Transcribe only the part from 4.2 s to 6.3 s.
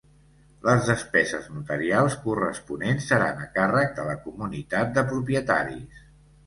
comunitat de propietaris.